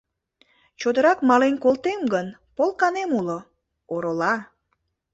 Чотырак 0.79 1.19
мален 1.29 1.55
колтем 1.63 1.99
гын, 2.13 2.27
Полканем 2.55 3.09
уло, 3.19 3.39
орола». 3.93 4.35